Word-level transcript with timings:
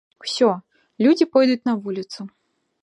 Усё, 0.27 0.47
людзі 1.07 1.29
пойдуць 1.37 1.63
на 1.71 1.81
вуліцу. 1.83 2.21